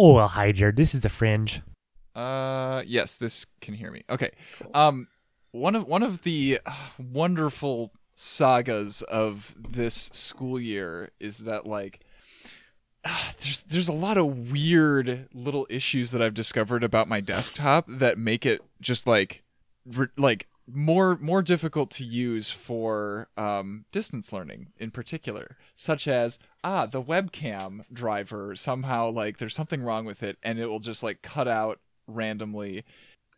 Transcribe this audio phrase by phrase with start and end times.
[0.00, 0.76] Oh, well, hi, Jared.
[0.76, 1.60] This is the Fringe.
[2.14, 4.04] Uh, yes, this can hear me.
[4.08, 4.30] Okay.
[4.72, 5.08] Um,
[5.50, 11.98] one of one of the uh, wonderful sagas of this school year is that like
[13.04, 17.86] uh, there's there's a lot of weird little issues that I've discovered about my desktop
[17.88, 19.42] that make it just like
[19.84, 26.38] re- like more more difficult to use for um, distance learning in particular such as
[26.62, 31.02] ah the webcam driver somehow like there's something wrong with it and it will just
[31.02, 32.84] like cut out randomly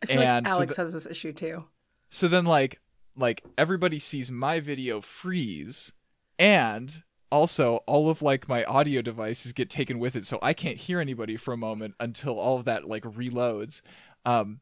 [0.02, 1.64] I feel And like so Alex has this issue too.
[2.10, 2.80] so then like
[3.16, 5.92] like everybody sees my video freeze
[6.38, 10.78] and also all of like my audio devices get taken with it so I can't
[10.78, 13.82] hear anybody for a moment until all of that like reloads
[14.24, 14.60] um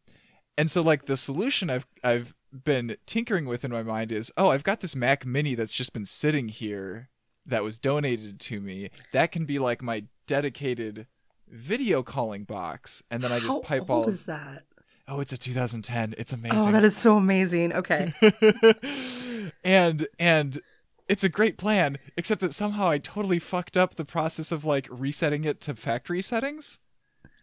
[0.58, 4.48] and so like the solution I've I've been tinkering with in my mind is oh
[4.50, 7.08] I've got this Mac mini that's just been sitting here
[7.44, 11.06] that was donated to me that can be like my dedicated
[11.48, 14.64] video calling box and then I just How pipe old all is that?
[15.06, 17.72] oh it's a 2010 it's oh, amazing Oh, that is so amazing.
[17.74, 18.12] Okay.
[19.64, 20.60] and and
[21.08, 24.86] it's a great plan except that somehow I totally fucked up the process of like
[24.90, 26.78] resetting it to factory settings.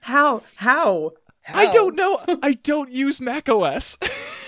[0.02, 0.42] How?
[0.58, 1.14] How?
[1.52, 2.20] I don't know.
[2.42, 3.98] I don't use Mac OS.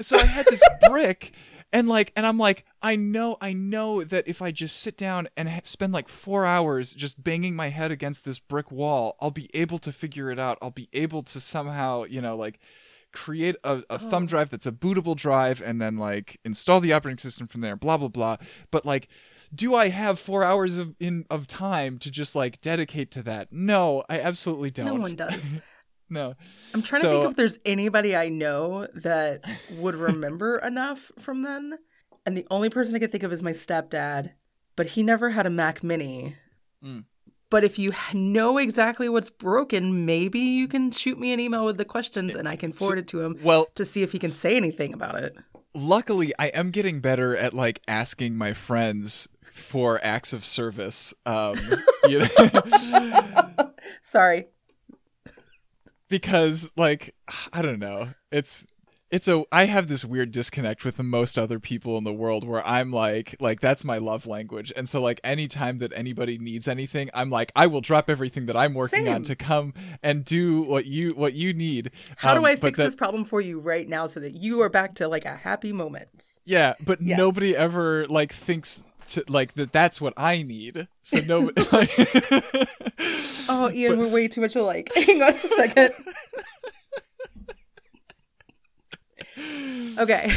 [0.00, 1.32] so I had this brick
[1.72, 5.28] and like and I'm like I know I know that if I just sit down
[5.36, 9.30] and ha- spend like 4 hours just banging my head against this brick wall, I'll
[9.30, 10.58] be able to figure it out.
[10.62, 12.60] I'll be able to somehow, you know, like
[13.14, 14.26] create a, a thumb oh.
[14.26, 17.96] drive that's a bootable drive and then like install the operating system from there blah
[17.96, 18.36] blah blah
[18.72, 19.06] but like
[19.54, 23.52] do i have four hours of in of time to just like dedicate to that
[23.52, 25.54] no i absolutely don't No one does.
[26.10, 26.34] no
[26.72, 29.44] I'm trying to think if there's anybody I know that
[29.78, 31.78] would remember enough from then.
[32.26, 34.30] And the only person I could think of is my stepdad,
[34.76, 36.36] but he never had a Mac Mini.
[36.82, 37.04] Mm.
[37.50, 41.76] But if you know exactly what's broken, maybe you can shoot me an email with
[41.76, 44.32] the questions and I can forward it to him well to see if he can
[44.32, 45.36] say anything about it.
[45.74, 51.56] luckily i am getting better at like asking my friends for acts of service um
[52.08, 52.26] you know
[54.02, 54.46] Sorry.
[56.18, 57.12] Because like
[57.52, 58.64] i don't know it's
[59.10, 62.46] it's a i have this weird disconnect with the most other people in the world
[62.46, 66.68] where i'm like like that's my love language and so like anytime that anybody needs
[66.68, 69.74] anything i'm like i will drop everything that i'm working on to come
[70.04, 73.24] and do what you what you need How Um, do I fix that- this problem
[73.24, 76.10] for you right now so that you are back to like a happy moment?
[76.44, 77.18] yeah but Yes.
[77.18, 81.90] nobody ever like thinks to like that that's what i need so no like
[83.48, 84.90] Oh, Ian, we're way too much alike.
[84.94, 85.92] Hang on a second.
[89.98, 90.30] Okay.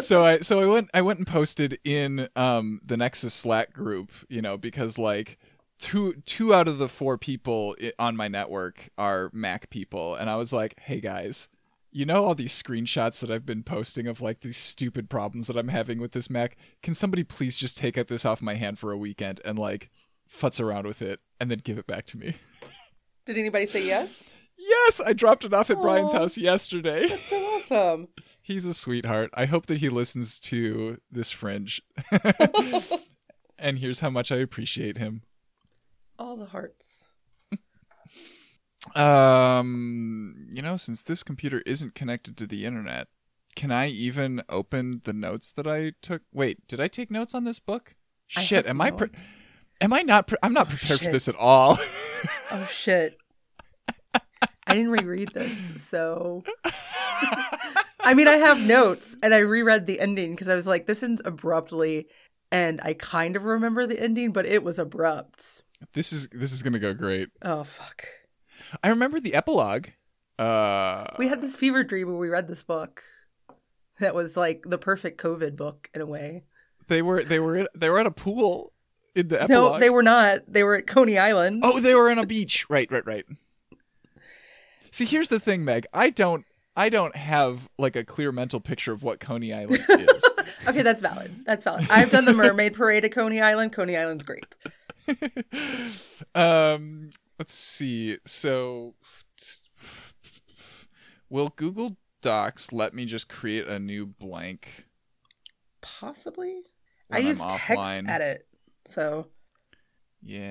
[0.00, 4.10] so I so I went I went and posted in um the Nexus Slack group,
[4.28, 5.38] you know, because like
[5.78, 10.36] two two out of the four people on my network are Mac people, and I
[10.36, 11.48] was like, hey guys.
[11.96, 15.56] You know all these screenshots that I've been posting of like these stupid problems that
[15.56, 16.56] I'm having with this Mac?
[16.82, 19.90] Can somebody please just take this off my hand for a weekend and like
[20.28, 22.34] futz around with it and then give it back to me?
[23.26, 24.40] Did anybody say yes?
[24.58, 27.06] Yes, I dropped it off at Brian's house yesterday.
[27.06, 28.08] That's so awesome.
[28.42, 29.30] He's a sweetheart.
[29.32, 31.80] I hope that he listens to this fringe.
[33.58, 35.22] and here's how much I appreciate him.
[36.18, 37.03] All the hearts.
[38.94, 43.08] Um, you know, since this computer isn't connected to the internet,
[43.56, 46.22] can I even open the notes that I took?
[46.32, 47.94] Wait, did I take notes on this book?
[48.36, 49.20] I Shit, am I no pre- idea.
[49.80, 51.12] Am I not pre- I'm not Oh, prepared for shit.
[51.12, 51.78] this at all.
[52.50, 53.18] Oh shit.
[54.66, 56.42] I didn't reread this, so
[58.00, 61.02] I mean I have notes and I reread the ending because I was like, this
[61.02, 62.06] ends abruptly
[62.50, 65.62] and I kind of remember the ending, but it was abrupt.
[65.92, 67.28] this is this is going to go great.
[67.42, 68.06] Oh fuck.
[68.82, 69.88] I remember the epilogue.
[70.38, 73.02] Uh We had this fever dream when we read this book.
[74.00, 76.44] That was like the perfect COVID book in a way.
[76.88, 78.72] they were they were they were at a pool
[79.14, 79.72] in the epilogue.
[79.74, 80.40] No, they were not.
[80.48, 81.62] They were at Coney Island.
[81.64, 82.68] Oh, they were on a beach.
[82.68, 83.24] Right, right, right.
[84.90, 85.86] See, here's the thing, Meg.
[85.92, 86.44] I don't
[86.76, 90.24] I don't have like a clear mental picture of what Coney Island is.
[90.66, 91.42] Okay, that's valid.
[91.46, 91.86] That's valid.
[91.90, 93.72] I've done the mermaid parade at Coney Island.
[93.72, 94.56] Coney Island's great.
[96.34, 98.18] um, let's see.
[98.24, 98.94] So
[101.28, 104.86] will Google Docs let me just create a new blank?
[105.80, 106.62] Possibly.
[107.10, 108.46] I I'm use text edit.
[108.86, 109.28] So
[110.22, 110.44] Yeah,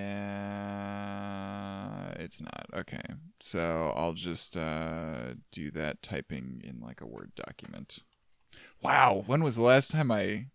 [2.20, 2.68] it's not.
[2.76, 3.02] Okay.
[3.40, 8.00] So I'll just uh do that typing in like a Word document.
[8.82, 10.48] Wow, when was the last time I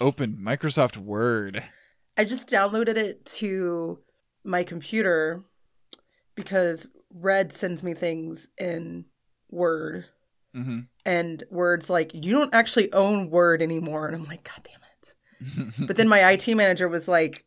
[0.00, 1.62] opened Microsoft Word?
[2.18, 4.00] I just downloaded it to
[4.44, 5.42] my computer
[6.36, 9.06] because Red sends me things in
[9.50, 10.06] Word
[10.54, 14.06] hmm and Word's like, you don't actually own Word anymore.
[14.06, 15.74] And I'm like, God damn it.
[15.86, 17.44] But then my IT manager was like,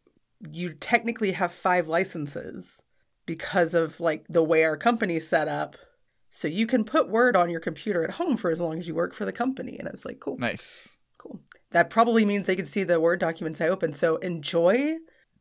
[0.49, 2.81] you technically have five licenses
[3.25, 5.75] because of like the way our company's set up.
[6.29, 8.95] So you can put Word on your computer at home for as long as you
[8.95, 9.77] work for the company.
[9.77, 10.95] And I was like, cool, nice.
[11.17, 11.41] cool.
[11.71, 13.91] That probably means they can see the Word documents I open.
[13.91, 14.95] So enjoy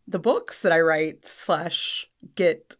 [0.08, 2.76] the books that I write slash get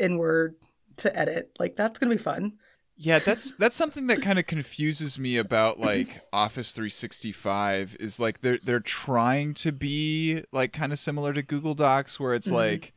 [0.00, 0.54] in Word
[0.98, 1.56] to edit.
[1.58, 2.54] Like that's gonna be fun.
[3.00, 8.40] Yeah, that's that's something that kind of confuses me about like Office 365 is like
[8.40, 12.52] they're they're trying to be like kind of similar to Google Docs where it's Mhm.
[12.54, 12.92] like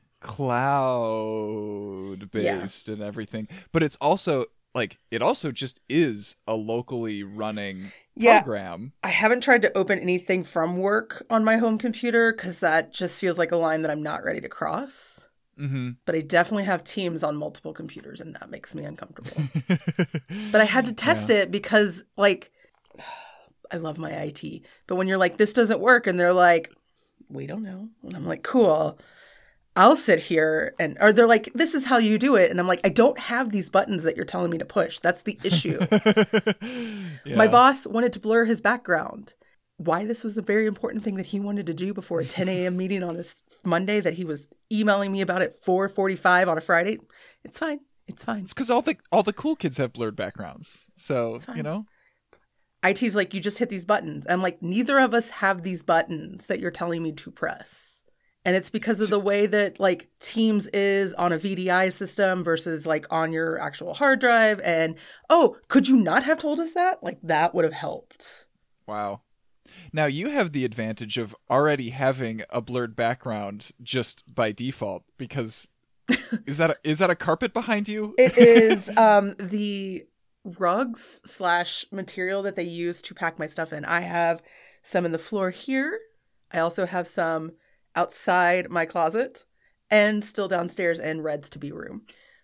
[0.92, 7.92] cloud based and everything, but it's also like it also just is a locally running
[8.16, 8.42] Yeah.
[8.42, 8.94] program.
[9.04, 13.20] I haven't tried to open anything from work on my home computer because that just
[13.20, 15.28] feels like a line that I'm not ready to cross.
[15.58, 19.42] Hmm But I definitely have Teams on multiple computers, and that makes me uncomfortable.
[20.52, 22.52] but I had to test it because, like,
[23.72, 24.64] I love my IT.
[24.88, 26.72] But when you're like, this doesn't work, and they're like,
[27.30, 27.90] we don't know.
[28.04, 29.00] And I'm like, cool.
[29.76, 32.52] I'll sit here and, or they're like, this is how you do it.
[32.52, 35.00] And I'm like, I don't have these buttons that you're telling me to push.
[35.00, 35.80] That's the issue.
[37.38, 39.34] My boss wanted to blur his background.
[39.84, 42.48] Why this was a very important thing that he wanted to do before a 10
[42.50, 42.78] a.m.
[42.78, 43.24] meeting on a
[43.64, 47.00] Monday that he was emailing me about at 4:45 on a Friday.
[47.44, 47.80] It's fine.
[48.08, 48.44] It's fine.
[48.44, 51.86] It's because all the all the cool kids have blurred backgrounds, so you know.
[52.84, 54.26] IT's like, you just hit these buttons.
[54.28, 58.02] I'm like, neither of us have these buttons that you're telling me to press.
[58.44, 62.88] And it's because of the way that like Teams is on a VDI system versus
[62.88, 64.60] like on your actual hard drive.
[64.64, 64.96] And
[65.30, 67.04] oh, could you not have told us that?
[67.04, 68.48] Like that would have helped.
[68.88, 69.22] Wow.
[69.94, 75.70] Now you have the advantage of already having a blurred background just by default because
[76.46, 78.16] is that a, is that a carpet behind you?
[78.18, 80.06] It is um the
[80.44, 83.86] rugs slash material that they use to pack my stuff in.
[83.86, 84.42] I have
[84.82, 86.00] some in the floor here.
[86.52, 87.54] I also have some
[87.96, 89.46] outside my closet
[89.90, 92.04] and still downstairs in Red's to be room.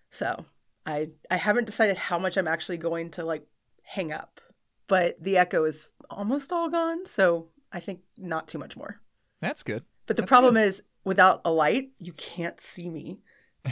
[0.10, 0.46] So
[0.86, 3.46] I I haven't decided how much I'm actually going to like
[3.84, 4.42] hang up.
[4.88, 9.00] But the echo is almost all gone, so I think not too much more.
[9.42, 9.84] That's good.
[10.06, 13.20] But the That's problem is without a light, you can't see me.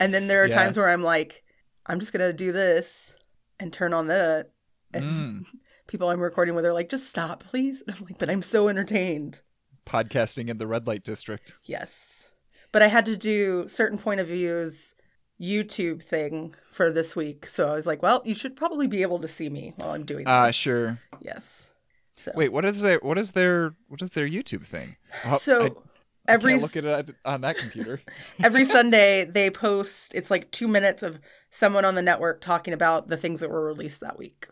[0.00, 0.54] And then there are Yeah.
[0.54, 1.44] times where I'm like,
[1.86, 3.14] I'm just gonna do this
[3.58, 4.50] and turn on that.
[4.92, 5.46] And Mm.
[5.86, 7.82] people I'm recording with are like, just stop, please.
[7.86, 9.42] And I'm like, but I'm so entertained.
[9.86, 11.58] Podcasting in the red light district.
[11.64, 12.32] Yes.
[12.72, 14.93] But I had to do certain point of views
[15.40, 17.46] YouTube thing for this week.
[17.46, 20.04] So I was like, well, you should probably be able to see me while I'm
[20.04, 20.32] doing this.
[20.32, 21.00] Ah, sure.
[21.20, 21.72] Yes.
[22.20, 24.96] So, Wait, what is their what is their what is their YouTube thing?
[25.26, 25.82] Oh, so
[26.26, 28.00] I, every can't look at it on that computer.
[28.42, 31.20] every Sunday they post it's like 2 minutes of
[31.50, 34.46] someone on the network talking about the things that were released that week.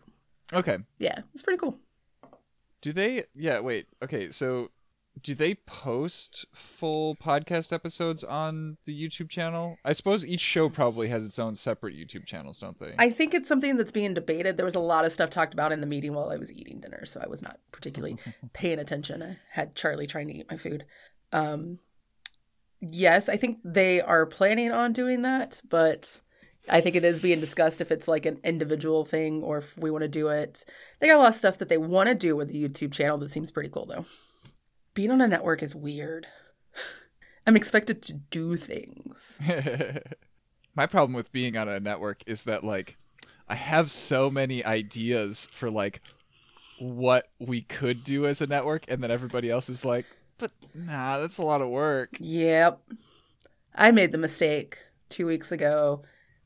[0.53, 0.77] okay.
[0.99, 1.79] Yeah, it's pretty cool.
[2.81, 3.23] Do they?
[3.33, 3.61] Yeah.
[3.61, 3.87] Wait.
[4.03, 4.29] Okay.
[4.31, 4.69] So,
[5.21, 9.77] do they post full podcast episodes on the YouTube channel?
[9.85, 12.95] I suppose each show probably has its own separate YouTube channels, don't they?
[12.97, 14.57] I think it's something that's being debated.
[14.57, 16.79] There was a lot of stuff talked about in the meeting while I was eating
[16.79, 18.17] dinner, so I was not particularly
[18.53, 19.21] paying attention.
[19.21, 20.85] I had Charlie trying to eat my food.
[21.31, 21.79] Um,
[22.81, 26.21] yes, I think they are planning on doing that, but
[26.69, 29.91] I think it is being discussed if it's like an individual thing or if we
[29.91, 30.65] want to do it.
[30.99, 33.17] They got a lot of stuff that they want to do with the YouTube channel
[33.19, 34.05] that seems pretty cool, though.
[34.93, 36.27] Being on a network is weird.
[37.47, 39.39] I'm expected to do things.
[40.75, 42.97] My problem with being on a network is that like
[43.47, 46.01] I have so many ideas for like
[46.79, 50.05] what we could do as a network and then everybody else is like,
[50.37, 52.81] "But nah, that's a lot of work." Yep.
[53.75, 56.03] I made the mistake two weeks ago.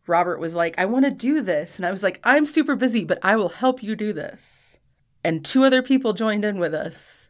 [0.07, 1.77] Robert was like, I want to do this.
[1.77, 4.79] And I was like, I'm super busy, but I will help you do this.
[5.23, 7.26] And two other people joined in with us.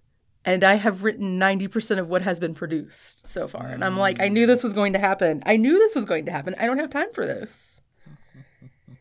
[0.47, 3.67] And I have written 90% of what has been produced so far.
[3.67, 5.43] And I'm like, I knew this was going to happen.
[5.45, 6.55] I knew this was going to happen.
[6.57, 7.81] I don't have time for this.
[8.87, 8.97] You're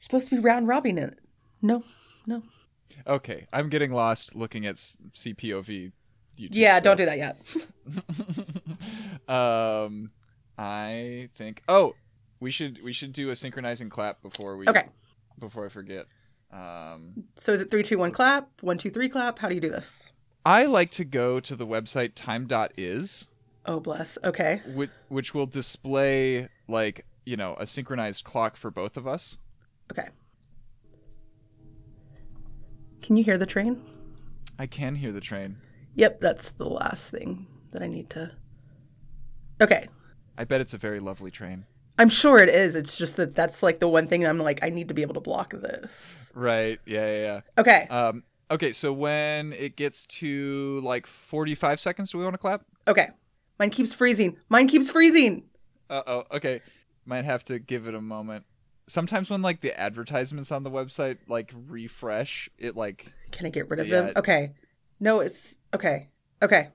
[0.00, 1.18] supposed to be round robbing it.
[1.60, 1.84] No,
[2.26, 2.42] no.
[3.06, 5.92] Okay, I'm getting lost looking at CPOV
[6.38, 6.48] YouTube.
[6.52, 6.84] Yeah, stuff.
[6.84, 7.36] don't do that yet.
[9.28, 10.10] um
[10.58, 11.94] I think Oh,
[12.40, 14.86] we should we should do a synchronizing clap before we Okay.
[15.38, 16.06] before I forget.
[16.52, 18.48] Um So is it three, two, one, clap?
[18.62, 19.38] One, two, three, clap?
[19.38, 20.12] How do you do this?
[20.44, 23.26] I like to go to the website time.is
[23.66, 24.16] Oh, bless.
[24.24, 24.62] Okay.
[24.66, 29.36] which, which will display like, you know, a synchronized clock for both of us.
[29.92, 30.08] Okay.
[33.02, 33.82] Can you hear the train?
[34.58, 35.58] I can hear the train.
[35.94, 38.32] Yep, that's the last thing that I need to.
[39.60, 39.86] Okay.
[40.38, 41.66] I bet it's a very lovely train.
[41.98, 42.74] I'm sure it is.
[42.74, 45.14] It's just that that's like the one thing I'm like, I need to be able
[45.14, 46.32] to block this.
[46.34, 46.80] Right.
[46.86, 47.86] Yeah, yeah, Okay.
[47.90, 52.62] Um, okay, so when it gets to like 45 seconds, do we want to clap?
[52.88, 53.08] Okay.
[53.58, 54.36] Mine keeps freezing.
[54.48, 55.44] Mine keeps freezing.
[55.88, 56.24] Uh oh.
[56.32, 56.62] Okay.
[57.04, 58.44] Might have to give it a moment.
[58.88, 63.68] Sometimes when like the advertisements on the website like refresh, it like Can I get
[63.68, 64.02] rid of Yeah.
[64.02, 64.12] them?
[64.16, 64.52] Okay.
[64.98, 66.08] No, it's okay.
[66.42, 66.68] Okay.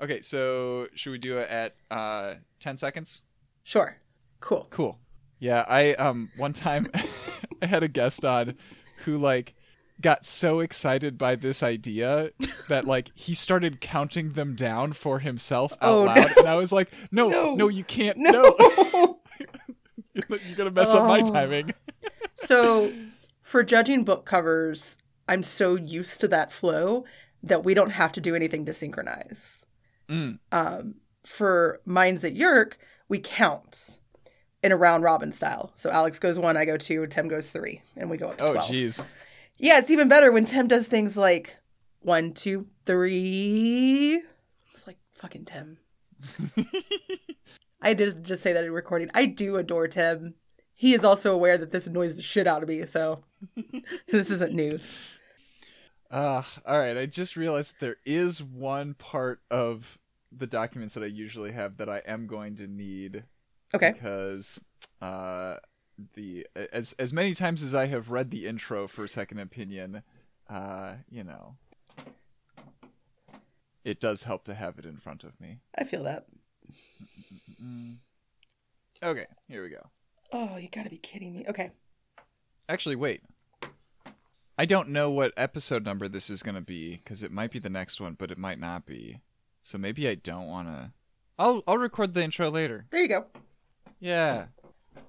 [0.00, 3.22] Okay, so should we do it at uh 10 seconds?
[3.62, 3.96] Sure.
[4.40, 4.66] Cool.
[4.70, 4.98] Cool.
[5.38, 6.88] Yeah, I um one time
[7.62, 8.54] I had a guest on
[9.04, 9.54] who like
[10.02, 12.30] got so excited by this idea
[12.68, 16.26] that like he started counting them down for himself out Oh, loud no.
[16.38, 17.68] and I was like, "No, no, No.
[17.68, 18.18] you can't.
[18.18, 18.54] No.
[18.58, 19.18] No.
[20.14, 21.30] You're to mess up my Oh.
[21.32, 21.72] timing."
[22.34, 22.92] so,
[23.40, 27.04] for judging book covers, I'm so used to that flow
[27.42, 29.64] that we don't have to do anything to synchronize.
[30.08, 30.38] Mm.
[30.50, 30.94] Um,
[31.24, 32.78] for Minds at Yerk,
[33.08, 33.98] we count
[34.62, 35.72] in a round robin style.
[35.74, 38.44] So Alex goes one, I go two, Tim goes three, and we go up to
[38.44, 38.68] Oh 12.
[38.70, 39.04] jeez.
[39.62, 41.56] Yeah, it's even better when Tim does things like
[42.00, 44.20] one, two, three.
[44.72, 45.78] It's like fucking Tim.
[47.80, 49.08] I did just say that in recording.
[49.14, 50.34] I do adore Tim.
[50.74, 53.22] He is also aware that this annoys the shit out of me, so
[54.10, 54.96] this isn't news.
[56.10, 59.96] Uh, all right, I just realized there is one part of
[60.36, 63.24] the documents that I usually have that I am going to need
[63.74, 63.92] Okay.
[63.92, 64.60] because
[65.00, 65.56] uh
[66.14, 70.02] the as as many times as I have read the intro for Second Opinion,
[70.48, 71.56] uh, you know,
[73.84, 75.58] it does help to have it in front of me.
[75.76, 76.26] I feel that.
[79.02, 79.90] Okay, here we go.
[80.32, 81.44] Oh, you gotta be kidding me.
[81.48, 81.70] Okay.
[82.68, 83.22] Actually, wait.
[84.56, 87.70] I don't know what episode number this is to be because it might be the
[87.70, 89.20] next one, but it might not be.
[89.62, 90.92] So maybe I don't want to.
[91.38, 92.86] I'll I'll record the intro later.
[92.90, 93.26] There you go.
[93.98, 94.46] Yeah.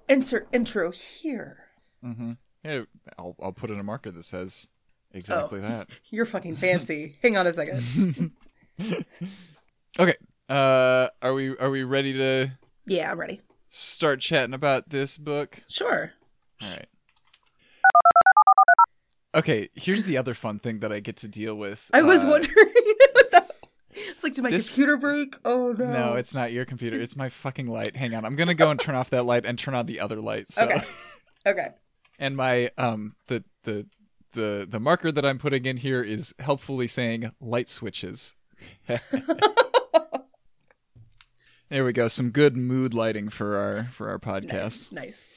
[0.09, 1.65] Insert intro here.
[2.03, 2.33] Mm-hmm.
[2.63, 2.81] Yeah.
[3.17, 4.67] I'll I'll put in a marker that says
[5.11, 5.89] exactly that.
[6.09, 7.15] You're fucking fancy.
[7.21, 8.31] Hang on a second.
[9.99, 10.15] Okay.
[10.49, 12.51] Uh, are we are we ready to
[12.87, 13.41] Yeah, I'm ready.
[13.69, 15.61] start chatting about this book?
[15.69, 16.13] Sure.
[16.61, 16.87] All right.
[19.35, 21.89] Okay, here's the other fun thing that I get to deal with.
[21.93, 22.55] I was uh, wondering.
[23.13, 23.51] what that-
[23.91, 25.35] it's like, did my this- computer break?
[25.45, 25.85] Oh no.
[25.85, 26.99] No, it's not your computer.
[27.01, 27.95] It's my fucking light.
[27.95, 28.25] Hang on.
[28.25, 30.51] I'm gonna go and turn off that light and turn on the other light.
[30.51, 30.83] So, Okay.
[31.45, 31.67] Okay.
[32.19, 33.85] and my um the the
[34.33, 38.35] the the marker that I'm putting in here is helpfully saying light switches.
[38.87, 38.99] there
[41.85, 42.07] we go.
[42.07, 44.91] Some good mood lighting for our for our podcast.
[44.91, 44.91] Nice.
[44.91, 45.33] Nice.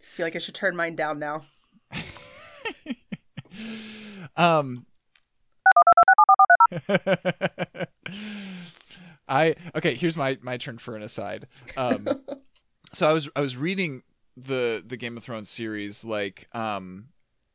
[0.00, 1.42] I feel like I should turn mine down now.
[4.36, 4.86] Um
[9.28, 11.46] I okay, here's my my turn for an aside.
[11.76, 12.08] Um
[12.92, 14.02] so I was I was reading
[14.36, 17.08] the the Game of Thrones series like um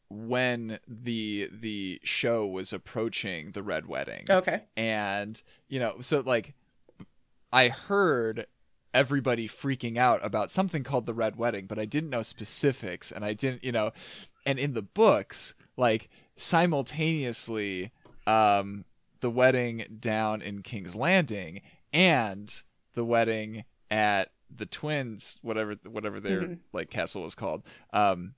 [0.10, 4.62] when the the show was approaching the red wedding Okay.
[4.78, 6.54] and you know so like
[7.52, 8.46] i heard
[8.94, 13.26] everybody freaking out about something called the red wedding but i didn't know specifics and
[13.26, 13.92] i didn't you know
[14.46, 16.08] and in the books like
[16.38, 17.92] simultaneously
[18.28, 18.86] um
[19.25, 22.62] the wedding down in king's landing and
[22.94, 26.60] the wedding at the twins whatever whatever their Mhm.
[26.74, 28.36] like castle was called um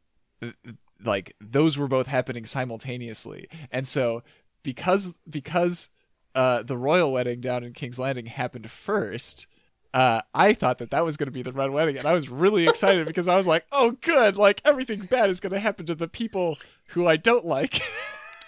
[1.04, 4.24] like those were both happening simultaneously and so
[4.64, 5.90] because because
[6.36, 9.46] uh the royal wedding down in king's landing happened first
[9.94, 12.30] uh i thought that that was going to be the red wedding and i was
[12.30, 15.86] really excited because i was like oh good like everything bad is going to happen
[15.86, 16.58] to the people
[16.90, 17.82] who i don't like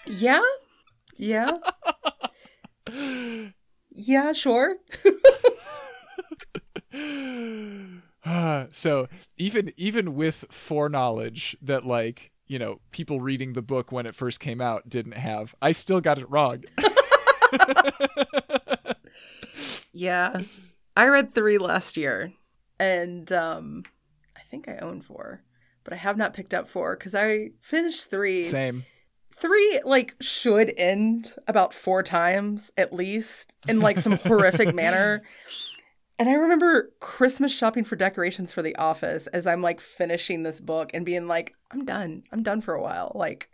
[0.06, 0.40] Yeah.
[1.18, 1.58] Yeah.
[4.06, 4.32] yeah.
[4.32, 4.76] Sure.
[8.72, 14.14] so even even with foreknowledge that like you know people reading the book when it
[14.14, 16.62] first came out didn't have i still got it wrong
[19.92, 20.42] Yeah.
[20.96, 22.32] I read three last year,
[22.78, 23.84] and um,
[24.36, 25.42] I think I own four,
[25.84, 28.44] but I have not picked up four because I finished three.
[28.44, 28.84] same
[29.40, 35.22] Three like should end about four times at least in like some horrific manner.
[36.18, 40.60] And I remember Christmas shopping for decorations for the office as I'm like finishing this
[40.60, 42.24] book and being like, I'm done.
[42.30, 43.12] I'm done for a while.
[43.14, 43.48] Like,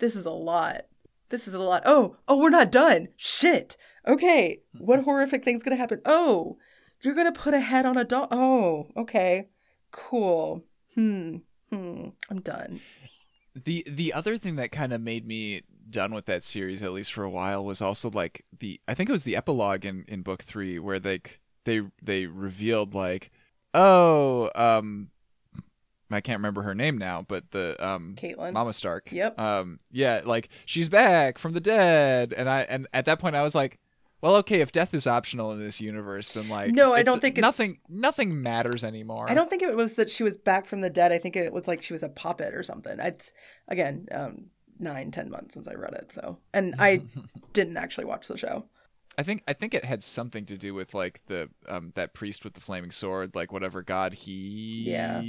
[0.00, 0.86] this is a lot.
[1.28, 1.82] This is a lot.
[1.86, 3.08] Oh, oh, we're not done.
[3.16, 3.76] Shit.
[4.08, 4.62] Okay.
[4.76, 6.00] What horrific thing's gonna happen?
[6.04, 6.58] Oh,
[7.02, 8.28] you're gonna put a head on a dog.
[8.32, 9.48] Oh, okay.
[9.92, 10.64] Cool.
[10.96, 11.36] Hmm.
[11.70, 12.08] Hmm.
[12.28, 12.80] I'm done.
[13.54, 17.12] The the other thing that kind of made me done with that series at least
[17.12, 20.22] for a while was also like the I think it was the epilogue in in
[20.22, 21.20] book 3 where they
[21.64, 23.30] they they revealed like
[23.74, 25.10] oh um
[26.12, 28.52] I can't remember her name now, but the um Catelyn.
[28.52, 29.12] Mama Stark.
[29.12, 29.38] Yep.
[29.38, 33.42] Um yeah, like she's back from the dead and I and at that point I
[33.42, 33.78] was like,
[34.22, 37.20] well, okay, if death is optional in this universe then like No, I it- don't
[37.20, 39.26] think nothing nothing matters anymore.
[39.30, 41.12] I don't think it was that she was back from the dead.
[41.12, 42.98] I think it was like she was a puppet or something.
[43.00, 43.32] It's
[43.68, 44.46] again um,
[44.78, 46.12] nine, ten months since I read it.
[46.12, 47.02] So, and I
[47.52, 48.66] didn't actually watch the show.
[49.18, 52.44] I think I think it had something to do with like the um that priest
[52.44, 55.20] with the flaming sword, like whatever god he Yeah.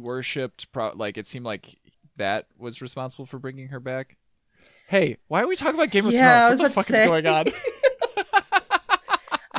[0.00, 0.70] worshipped.
[0.72, 1.78] Pro- like it seemed like
[2.16, 4.16] that was responsible for bringing her back.
[4.88, 6.60] Hey, why are we talking about Game of Yeah, Thrones?
[6.60, 7.06] What the fuck is say.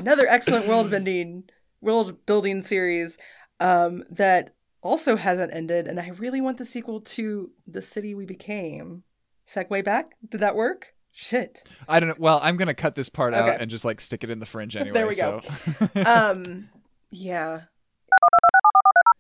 [0.02, 1.44] Another excellent world building
[1.80, 3.18] world building series
[3.60, 8.26] um, that also hasn't ended, and I really want the sequel to The City We
[8.26, 9.04] Became.
[9.48, 10.14] Segue back?
[10.28, 10.94] Did that work?
[11.12, 11.64] Shit.
[11.88, 12.16] I don't know.
[12.18, 13.52] Well, I'm gonna cut this part Okay.
[13.54, 14.94] out and just like stick it in the fringe anyway.
[14.94, 15.42] There we go.
[15.42, 15.88] so.
[16.06, 16.70] Um,
[17.12, 17.62] yeah.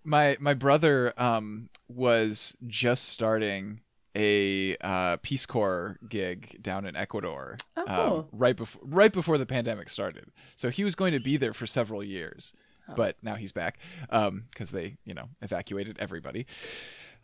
[0.04, 3.82] my my brother um was just starting
[4.16, 9.46] a uh, Peace Corps gig down in Ecuador Oh, um, right before right before the
[9.46, 10.32] pandemic started.
[10.56, 12.54] So he was going to be there for several years,
[12.90, 12.94] Oh.
[12.96, 16.46] but now he's back because they you know evacuated everybody.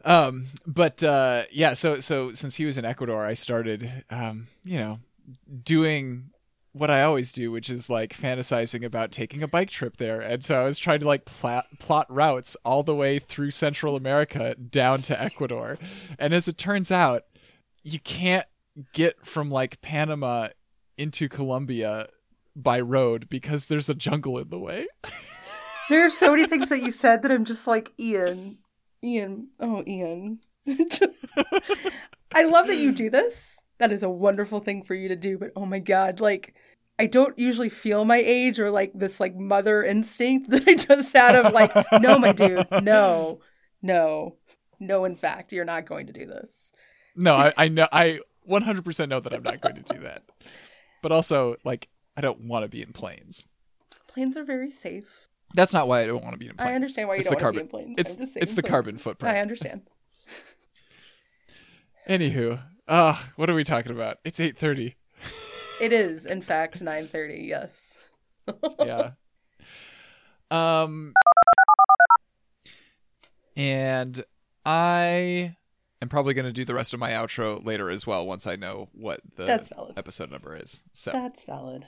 [0.05, 4.77] Um, but uh, yeah, so so since he was in Ecuador, I started um, you
[4.77, 4.99] know
[5.63, 6.29] doing
[6.79, 10.19] what I always do, which is like fantasizing about taking a bike trip there.
[10.21, 11.67] And so I was trying to like plot,
[12.09, 15.77] routes all the way through Central America down to Ecuador.
[16.19, 17.23] And as it turns out,
[17.83, 18.45] you can't
[18.93, 20.49] get from like Panama
[20.97, 22.07] into Colombia
[22.55, 24.87] by road because there's a jungle in the way.
[25.89, 28.57] There are so many things that you said that I'm just like, Ian,
[29.03, 30.39] Ian, oh, Ian.
[32.33, 33.63] I love that you do this.
[33.79, 36.55] That is a wonderful thing for you to do, but oh my God, like,
[36.99, 41.15] I don't usually feel my age or like this like mother instinct that I just
[41.15, 43.39] had of like, no, my dude, no,
[43.81, 44.35] no,
[44.79, 46.71] no, in fact, you're not going to do this.
[47.15, 50.23] No, I, I know I 100% know that I'm not going to do that.
[51.03, 53.45] But also, like, I don't want to be in planes.
[54.07, 55.27] Planes are very safe.
[55.53, 56.69] That's not why I don't want to be in planes.
[56.71, 57.99] I understand why you It's don't want to be carbon- in planes.
[57.99, 59.35] It's I'm just saying it's the planes- carbon footprint.
[59.35, 59.81] I understand.
[62.09, 64.17] Anywho, uh, what are we talking about?
[64.23, 64.95] It's 8:30.
[65.81, 67.47] It is, in fact, 9:30.
[67.47, 68.09] Yes.
[68.79, 69.11] yeah.
[70.49, 71.13] Um
[73.55, 74.23] and
[74.65, 75.55] I
[76.01, 78.55] am probably going to do the rest of my outro later as well once I
[78.55, 79.47] know what the
[79.97, 80.83] episode number is.
[80.93, 81.85] So That's valid.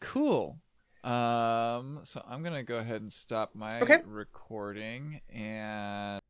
[0.00, 0.58] cool.
[1.04, 3.98] Um so I'm going to go ahead and stop my Okay.
[4.04, 6.20] recording and